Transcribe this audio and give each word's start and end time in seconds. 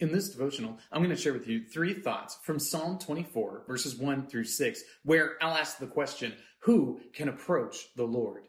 In 0.00 0.10
this 0.10 0.30
devotional, 0.30 0.78
I'm 0.90 1.02
going 1.02 1.14
to 1.14 1.22
share 1.22 1.34
with 1.34 1.46
you 1.46 1.62
three 1.62 1.92
thoughts 1.92 2.38
from 2.42 2.58
Psalm 2.58 2.98
24, 2.98 3.64
verses 3.66 3.96
1 3.96 4.28
through 4.28 4.44
6, 4.44 4.82
where 5.04 5.34
I'll 5.42 5.54
ask 5.54 5.76
the 5.76 5.86
question 5.86 6.32
Who 6.60 7.00
can 7.12 7.28
approach 7.28 7.76
the 7.96 8.04
Lord? 8.04 8.44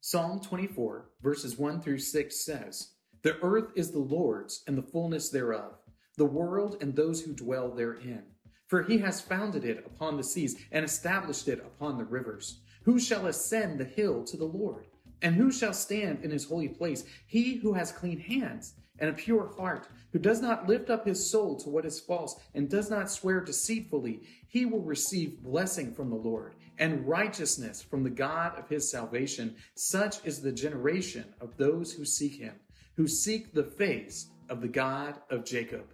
Psalm 0.00 0.40
24, 0.40 1.10
verses 1.22 1.58
1 1.58 1.82
through 1.82 1.98
6 1.98 2.44
says, 2.44 2.92
The 3.20 3.36
earth 3.42 3.70
is 3.76 3.90
the 3.90 3.98
Lord's 3.98 4.62
and 4.66 4.78
the 4.78 4.82
fullness 4.82 5.28
thereof, 5.28 5.74
the 6.16 6.24
world 6.24 6.78
and 6.80 6.96
those 6.96 7.20
who 7.20 7.34
dwell 7.34 7.70
therein. 7.70 8.22
For 8.66 8.82
he 8.82 8.96
has 8.98 9.20
founded 9.20 9.66
it 9.66 9.84
upon 9.84 10.16
the 10.16 10.24
seas 10.24 10.56
and 10.70 10.86
established 10.86 11.48
it 11.48 11.58
upon 11.58 11.98
the 11.98 12.04
rivers. 12.06 12.62
Who 12.84 12.98
shall 12.98 13.26
ascend 13.26 13.78
the 13.78 13.84
hill 13.84 14.24
to 14.24 14.38
the 14.38 14.46
Lord? 14.46 14.86
And 15.22 15.36
who 15.36 15.52
shall 15.52 15.72
stand 15.72 16.24
in 16.24 16.30
his 16.30 16.44
holy 16.44 16.68
place? 16.68 17.04
He 17.26 17.54
who 17.54 17.72
has 17.72 17.92
clean 17.92 18.18
hands 18.18 18.74
and 18.98 19.08
a 19.08 19.14
pure 19.14 19.52
heart, 19.56 19.88
who 20.12 20.18
does 20.18 20.42
not 20.42 20.68
lift 20.68 20.90
up 20.90 21.06
his 21.06 21.30
soul 21.30 21.56
to 21.56 21.70
what 21.70 21.86
is 21.86 22.00
false 22.00 22.38
and 22.54 22.68
does 22.68 22.90
not 22.90 23.10
swear 23.10 23.40
deceitfully, 23.40 24.20
he 24.48 24.66
will 24.66 24.82
receive 24.82 25.42
blessing 25.42 25.94
from 25.94 26.10
the 26.10 26.16
Lord 26.16 26.54
and 26.78 27.06
righteousness 27.06 27.80
from 27.80 28.02
the 28.02 28.10
God 28.10 28.58
of 28.58 28.68
his 28.68 28.90
salvation. 28.90 29.56
Such 29.76 30.24
is 30.26 30.42
the 30.42 30.52
generation 30.52 31.24
of 31.40 31.56
those 31.56 31.92
who 31.92 32.04
seek 32.04 32.34
him, 32.34 32.54
who 32.96 33.06
seek 33.06 33.54
the 33.54 33.64
face 33.64 34.28
of 34.48 34.60
the 34.60 34.68
God 34.68 35.20
of 35.30 35.44
Jacob. 35.44 35.86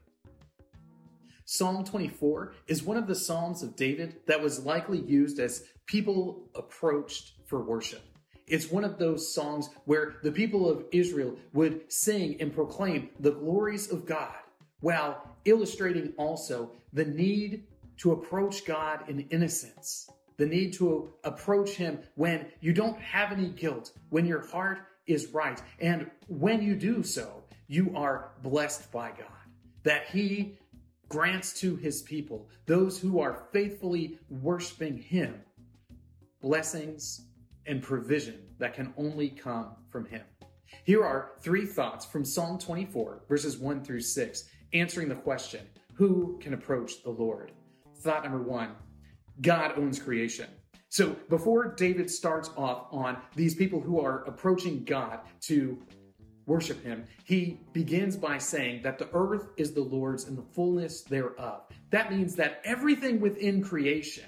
Psalm 1.45 1.85
24 1.85 2.55
is 2.67 2.83
one 2.83 2.97
of 2.97 3.07
the 3.07 3.15
Psalms 3.15 3.63
of 3.63 3.77
David 3.77 4.17
that 4.27 4.43
was 4.43 4.65
likely 4.65 5.01
used 5.01 5.39
as 5.39 5.65
people 5.87 6.51
approached 6.55 7.33
for 7.47 7.63
worship. 7.63 8.03
It's 8.49 8.71
one 8.71 8.85
of 8.85 8.99
those 8.99 9.33
songs 9.33 9.69
where 9.85 10.17
the 10.23 10.33
people 10.33 10.69
of 10.69 10.85
Israel 10.93 11.37
would 11.53 11.93
sing 11.93 12.37
and 12.41 12.53
proclaim 12.53 13.11
the 13.21 13.33
glories 13.33 13.91
of 13.91 14.07
God 14.07 14.37
while 14.81 15.37
illustrating 15.45 16.13
also 16.17 16.73
the 16.93 17.05
need 17.05 17.65
to 17.99 18.13
approach 18.13 18.65
God 18.65 19.09
in 19.09 19.21
innocence, 19.31 20.09
the 20.37 20.47
need 20.47 20.73
to 20.75 21.13
approach 21.25 21.71
Him 21.71 21.99
when 22.15 22.47
you 22.61 22.73
don't 22.73 23.01
have 23.01 23.33
any 23.33 23.49
guilt, 23.49 23.93
when 24.11 24.25
your 24.25 24.47
heart 24.47 24.79
is 25.07 25.29
right. 25.29 25.61
And 25.81 26.11
when 26.29 26.63
you 26.63 26.77
do 26.77 27.03
so, 27.03 27.43
you 27.67 27.93
are 27.97 28.31
blessed 28.43 28.91
by 28.93 29.11
God, 29.11 29.27
that 29.83 30.07
He 30.09 30.59
grants 31.09 31.59
to 31.61 31.77
His 31.77 32.03
people, 32.03 32.49
those 32.67 32.99
who 33.01 33.21
are 33.21 33.47
faithfully 33.53 34.19
worshiping 34.29 34.97
Him, 34.97 35.41
blessings 36.41 37.28
and 37.69 37.83
provision 37.83 38.41
that 38.59 38.75
can 38.75 38.93
only 38.97 39.29
come 39.29 39.77
from 39.91 40.07
Him. 40.07 40.23
Here 40.85 41.05
are 41.05 41.33
three 41.41 41.67
thoughts 41.67 42.05
from 42.05 42.25
Psalm 42.25 42.59
24, 42.59 43.23
verses 43.29 43.59
1 43.59 43.85
through 43.85 44.01
6, 44.01 44.45
answering 44.73 45.09
the 45.09 45.15
question 45.15 45.67
Who 45.95 46.39
can 46.41 46.55
approach 46.55 47.03
the 47.03 47.11
Lord? 47.11 47.53
Thought 48.01 48.25
number 48.25 48.43
one 48.43 48.71
God 49.41 49.79
owns 49.79 49.99
creation. 49.99 50.49
So 50.89 51.17
before 51.29 51.75
David 51.75 52.11
starts 52.11 52.51
off 52.57 52.87
on 52.91 53.19
these 53.37 53.55
people 53.55 53.81
who 53.81 54.01
are 54.01 54.25
approaching 54.25 54.85
God 54.85 55.21
to 55.43 55.79
worship 56.47 56.83
him, 56.83 57.05
he 57.25 57.61
begins 57.75 58.17
by 58.17 58.39
saying 58.39 58.83
that 58.83 58.99
the 58.99 59.09
earth 59.13 59.49
is 59.59 59.73
the 59.73 59.83
Lord's 59.83 60.25
and 60.25 60.37
the 60.37 60.43
fullness 60.55 61.03
thereof. 61.03 61.65
That 61.91 62.11
means 62.11 62.35
that 62.37 62.63
everything 62.65 63.21
within 63.21 63.63
creation 63.63 64.25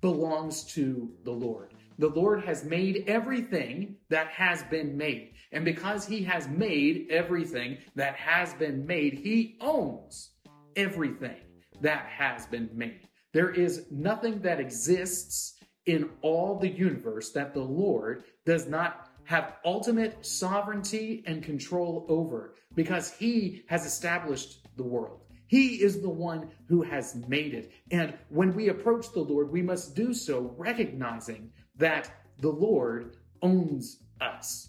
belongs 0.00 0.64
to 0.72 1.10
the 1.24 1.30
Lord. 1.30 1.74
The 1.98 2.08
Lord 2.08 2.44
has 2.44 2.64
made 2.64 3.04
everything 3.08 3.96
that 4.08 4.28
has 4.28 4.62
been 4.64 4.96
made. 4.96 5.32
And 5.50 5.64
because 5.64 6.06
he 6.06 6.22
has 6.24 6.46
made 6.46 7.08
everything 7.10 7.78
that 7.96 8.14
has 8.14 8.54
been 8.54 8.86
made, 8.86 9.14
he 9.14 9.56
owns 9.60 10.30
everything 10.76 11.36
that 11.80 12.06
has 12.06 12.46
been 12.46 12.70
made. 12.72 13.08
There 13.32 13.50
is 13.50 13.86
nothing 13.90 14.40
that 14.42 14.60
exists 14.60 15.54
in 15.86 16.10
all 16.22 16.58
the 16.58 16.68
universe 16.68 17.32
that 17.32 17.52
the 17.52 17.62
Lord 17.62 18.24
does 18.46 18.68
not 18.68 19.08
have 19.24 19.56
ultimate 19.64 20.24
sovereignty 20.24 21.24
and 21.26 21.42
control 21.42 22.06
over 22.08 22.54
because 22.74 23.10
he 23.10 23.64
has 23.68 23.84
established 23.84 24.66
the 24.76 24.82
world. 24.82 25.22
He 25.48 25.82
is 25.82 26.00
the 26.00 26.10
one 26.10 26.50
who 26.68 26.82
has 26.82 27.16
made 27.26 27.54
it. 27.54 27.72
And 27.90 28.14
when 28.28 28.54
we 28.54 28.68
approach 28.68 29.12
the 29.12 29.20
Lord, 29.20 29.50
we 29.50 29.62
must 29.62 29.94
do 29.96 30.12
so 30.12 30.54
recognizing 30.56 31.50
that 31.78 32.10
the 32.40 32.50
Lord 32.50 33.16
owns 33.42 34.00
us. 34.20 34.68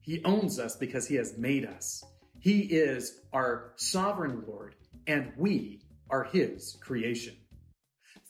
He 0.00 0.22
owns 0.24 0.58
us 0.58 0.76
because 0.76 1.08
he 1.08 1.14
has 1.16 1.38
made 1.38 1.64
us. 1.64 2.04
He 2.40 2.60
is 2.60 3.20
our 3.32 3.72
sovereign 3.76 4.44
Lord, 4.46 4.74
and 5.06 5.32
we 5.36 5.80
are 6.10 6.24
his 6.24 6.76
creation. 6.80 7.36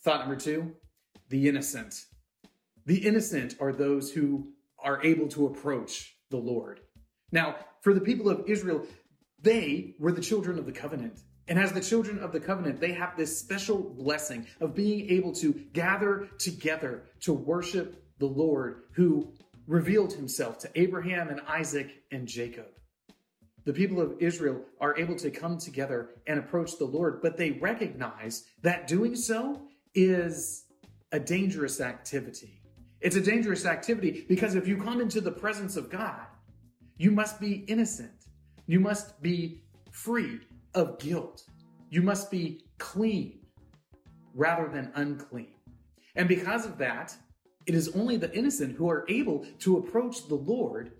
Thought 0.03 0.21
number 0.21 0.37
two 0.37 0.75
the 1.31 1.49
innocent. 1.49 2.05
The 2.87 2.99
innocent 2.99 3.57
are 3.61 3.73
those 3.73 4.13
who 4.13 4.53
are 4.79 5.03
able 5.03 5.27
to 5.29 5.47
approach 5.47 6.15
the 6.31 6.37
Lord. 6.37 6.81
Now, 7.33 7.57
for 7.81 7.95
the 7.95 8.01
people 8.01 8.29
of 8.29 8.45
Israel, 8.47 8.87
they 9.41 9.95
were 9.99 10.13
the 10.13 10.21
children 10.21 10.59
of 10.59 10.67
the 10.67 10.73
covenant. 10.73 11.19
And 11.47 11.59
as 11.59 11.72
the 11.72 11.81
children 11.81 12.19
of 12.19 12.32
the 12.32 12.41
covenant, 12.41 12.81
they 12.81 12.93
have 12.93 13.16
this 13.16 13.38
special 13.38 13.78
blessing 13.78 14.47
of 14.60 14.75
being 14.75 15.10
able 15.10 15.32
to 15.34 15.53
gather 15.72 16.28
together 16.38 17.05
to 17.21 17.32
worship 17.34 18.03
the 18.19 18.27
Lord 18.27 18.84
who 18.93 19.32
revealed 19.66 20.12
himself 20.12 20.59
to 20.60 20.71
Abraham 20.75 21.28
and 21.28 21.41
Isaac 21.47 21.91
and 22.10 22.27
Jacob. 22.27 22.66
The 23.65 23.72
people 23.72 24.00
of 24.00 24.15
Israel 24.21 24.62
are 24.81 24.97
able 24.99 25.16
to 25.16 25.31
come 25.31 25.59
together 25.59 26.10
and 26.27 26.38
approach 26.38 26.78
the 26.78 26.84
Lord, 26.84 27.21
but 27.22 27.37
they 27.37 27.53
recognize 27.53 28.44
that 28.62 28.87
doing 28.87 29.16
so 29.16 29.62
is 29.94 30.65
a 31.12 31.21
dangerous 31.21 31.81
activity. 31.81 32.60
It's 33.00 33.16
a 33.16 33.21
dangerous 33.21 33.65
activity 33.65 34.25
because 34.28 34.54
if 34.54 34.66
you 34.66 34.77
come 34.77 35.00
into 35.00 35.21
the 35.21 35.31
presence 35.31 35.77
of 35.77 35.91
God, 35.91 36.27
you 36.97 37.10
must 37.10 37.41
be 37.41 37.65
innocent. 37.69 38.12
You 38.66 38.81
must 38.81 39.21
be 39.22 39.62
free 39.91 40.41
of 40.75 40.99
guilt. 40.99 41.45
You 41.91 42.03
must 42.03 42.31
be 42.31 42.65
clean 42.79 43.41
rather 44.35 44.69
than 44.69 44.91
unclean. 44.95 45.55
And 46.17 46.29
because 46.29 46.65
of 46.65 46.79
that, 46.79 47.17
it 47.67 47.75
is 47.75 47.89
only 47.97 48.17
the 48.17 48.33
innocent 48.37 48.77
who 48.77 48.91
are 48.91 49.05
able 49.09 49.47
to 49.61 49.79
approach 49.79 50.29
the 50.29 50.34
Lord 50.34 50.93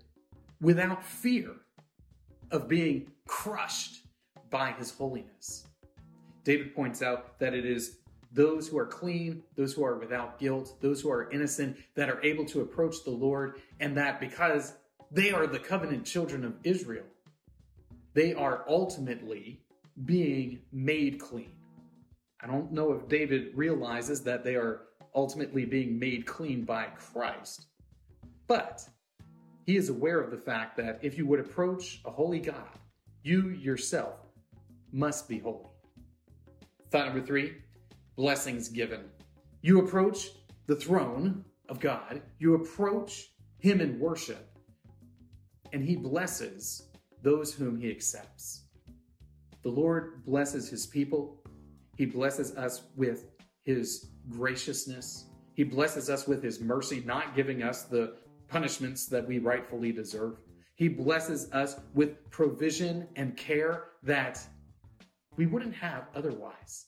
without 0.61 1.03
fear 1.03 1.51
of 2.51 2.67
being 2.67 3.11
crushed 3.27 4.07
by 4.49 4.71
his 4.71 4.91
holiness. 4.91 5.67
David 6.43 6.75
points 6.75 7.01
out 7.01 7.37
that 7.39 7.53
it 7.53 7.65
is 7.65 7.97
those 8.31 8.67
who 8.67 8.77
are 8.77 8.85
clean, 8.85 9.43
those 9.55 9.73
who 9.73 9.83
are 9.83 9.97
without 9.97 10.39
guilt, 10.39 10.75
those 10.81 11.01
who 11.01 11.09
are 11.09 11.29
innocent 11.31 11.77
that 11.95 12.09
are 12.09 12.21
able 12.23 12.45
to 12.45 12.61
approach 12.61 13.03
the 13.03 13.11
Lord, 13.11 13.61
and 13.79 13.95
that 13.97 14.19
because 14.19 14.73
they 15.11 15.31
are 15.31 15.47
the 15.47 15.59
covenant 15.59 16.05
children 16.05 16.43
of 16.43 16.55
Israel, 16.63 17.05
they 18.13 18.33
are 18.33 18.65
ultimately 18.67 19.61
being 20.03 20.59
made 20.71 21.19
clean. 21.19 21.51
I 22.41 22.47
don't 22.47 22.71
know 22.71 22.91
if 22.91 23.07
David 23.07 23.51
realizes 23.55 24.21
that 24.23 24.43
they 24.43 24.55
are 24.55 24.81
ultimately 25.15 25.65
being 25.65 25.97
made 25.97 26.25
clean 26.25 26.65
by 26.65 26.85
Christ, 26.95 27.67
but 28.47 28.87
he 29.65 29.77
is 29.77 29.89
aware 29.89 30.19
of 30.19 30.29
the 30.29 30.37
fact 30.37 30.77
that 30.77 30.99
if 31.01 31.17
you 31.17 31.25
would 31.25 31.39
approach 31.39 32.01
a 32.05 32.11
holy 32.11 32.39
God, 32.39 32.67
you 33.23 33.49
yourself 33.49 34.19
must 34.91 35.27
be 35.27 35.39
holy. 35.39 35.65
Thought 36.91 37.07
number 37.07 37.25
three 37.25 37.53
blessings 38.15 38.69
given. 38.69 39.05
You 39.61 39.79
approach 39.79 40.29
the 40.67 40.75
throne 40.75 41.43
of 41.69 41.79
God, 41.79 42.21
you 42.37 42.53
approach 42.53 43.31
Him 43.57 43.81
in 43.81 43.99
worship, 43.99 44.55
and 45.73 45.83
He 45.83 45.95
blesses 45.95 46.89
those 47.23 47.53
whom 47.53 47.79
He 47.79 47.89
accepts. 47.89 48.64
The 49.65 49.71
Lord 49.71 50.23
blesses 50.25 50.69
his 50.69 50.85
people. 50.85 51.41
He 51.97 52.05
blesses 52.05 52.55
us 52.55 52.83
with 52.95 53.25
his 53.63 54.11
graciousness. 54.29 55.25
He 55.55 55.63
blesses 55.63 56.07
us 56.07 56.27
with 56.27 56.43
his 56.43 56.61
mercy, 56.61 57.01
not 57.03 57.35
giving 57.35 57.63
us 57.63 57.81
the 57.81 58.13
punishments 58.47 59.07
that 59.07 59.27
we 59.27 59.39
rightfully 59.39 59.91
deserve. 59.91 60.37
He 60.75 60.87
blesses 60.87 61.51
us 61.51 61.77
with 61.95 62.29
provision 62.29 63.07
and 63.15 63.35
care 63.35 63.85
that 64.03 64.39
we 65.35 65.47
wouldn't 65.47 65.73
have 65.73 66.09
otherwise. 66.13 66.85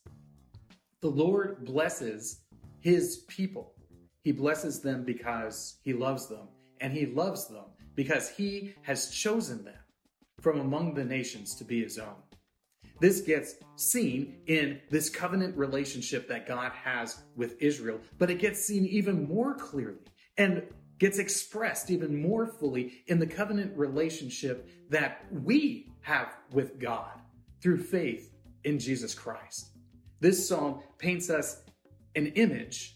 The 1.01 1.09
Lord 1.09 1.65
blesses 1.65 2.41
his 2.79 3.23
people. 3.27 3.73
He 4.21 4.31
blesses 4.31 4.81
them 4.81 5.03
because 5.03 5.79
he 5.83 5.93
loves 5.93 6.27
them, 6.27 6.47
and 6.79 6.93
he 6.93 7.07
loves 7.07 7.47
them 7.47 7.65
because 7.95 8.29
he 8.29 8.75
has 8.83 9.09
chosen 9.09 9.65
them 9.65 9.79
from 10.41 10.59
among 10.59 10.93
the 10.93 11.03
nations 11.03 11.55
to 11.55 11.63
be 11.63 11.81
his 11.81 11.97
own. 11.97 12.13
This 12.99 13.21
gets 13.21 13.55
seen 13.75 14.37
in 14.47 14.79
this 14.89 15.09
covenant 15.09 15.55
relationship 15.55 16.27
that 16.29 16.47
God 16.47 16.71
has 16.71 17.23
with 17.35 17.61
Israel, 17.61 17.99
but 18.17 18.31
it 18.31 18.39
gets 18.39 18.65
seen 18.65 18.85
even 18.85 19.27
more 19.27 19.53
clearly 19.53 19.99
and 20.37 20.63
gets 20.97 21.19
expressed 21.19 21.91
even 21.91 22.19
more 22.19 22.47
fully 22.47 23.03
in 23.07 23.19
the 23.19 23.27
covenant 23.27 23.77
relationship 23.77 24.67
that 24.89 25.25
we 25.31 25.91
have 26.01 26.37
with 26.51 26.79
God 26.79 27.21
through 27.61 27.83
faith 27.83 28.33
in 28.63 28.79
Jesus 28.79 29.13
Christ. 29.13 29.71
This 30.19 30.47
psalm 30.47 30.81
paints 30.97 31.29
us 31.29 31.63
an 32.15 32.27
image 32.27 32.95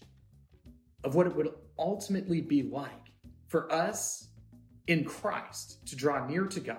of 1.04 1.14
what 1.14 1.26
it 1.26 1.36
would 1.36 1.54
ultimately 1.78 2.40
be 2.40 2.62
like 2.64 2.90
for 3.46 3.72
us 3.72 4.28
in 4.88 5.04
Christ 5.04 5.86
to 5.86 5.94
draw 5.94 6.26
near 6.26 6.46
to 6.46 6.58
God 6.58 6.78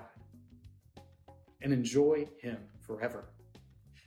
and 1.61 1.71
enjoy 1.71 2.27
Him 2.41 2.57
forever. 2.85 3.25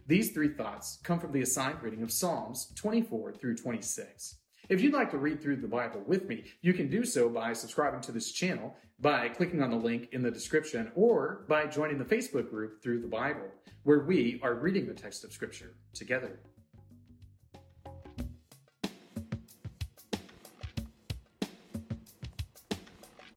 These 0.06 0.32
three 0.32 0.49
thoughts 0.49 0.99
come 1.02 1.19
from 1.19 1.32
the 1.32 1.43
assigned 1.43 1.82
reading 1.82 2.02
of 2.02 2.12
Psalms 2.12 2.73
24 2.76 3.32
through 3.32 3.56
26. 3.56 4.37
If 4.69 4.81
you'd 4.81 4.93
like 4.93 5.11
to 5.12 5.19
read 5.19 5.40
through 5.40 5.56
the 5.56 5.69
Bible 5.69 6.02
with 6.06 6.28
me, 6.28 6.44
you 6.61 6.73
can 6.73 6.88
do 6.88 7.05
so 7.05 7.28
by 7.28 7.52
subscribing 7.52 8.00
to 8.02 8.12
this 8.12 8.32
channel, 8.32 8.76
by 9.00 9.28
clicking 9.28 9.62
on 9.62 9.70
the 9.70 9.76
link 9.76 10.08
in 10.12 10.23
the 10.23 10.31
description, 10.31 10.90
or 10.94 11.44
by 11.49 11.67
joining 11.67 11.99
the 11.99 12.05
Facebook 12.05 12.50
group 12.50 12.82
Through 12.82 13.00
the 13.00 13.08
Bible, 13.08 13.49
where 13.84 14.00
we 14.00 14.40
are 14.43 14.55
reading 14.55 14.87
the 14.87 14.94
text 14.94 15.25
of 15.25 15.32
Scripture 15.32 15.75
together. 15.93 16.40